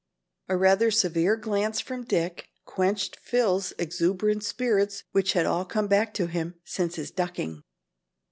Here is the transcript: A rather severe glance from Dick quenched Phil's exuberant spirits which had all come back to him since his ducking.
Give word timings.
A 0.49 0.57
rather 0.57 0.89
severe 0.89 1.35
glance 1.35 1.79
from 1.79 2.05
Dick 2.05 2.49
quenched 2.65 3.17
Phil's 3.17 3.71
exuberant 3.77 4.43
spirits 4.43 5.03
which 5.11 5.33
had 5.33 5.45
all 5.45 5.63
come 5.63 5.85
back 5.85 6.11
to 6.15 6.25
him 6.25 6.55
since 6.65 6.95
his 6.95 7.11
ducking. 7.11 7.61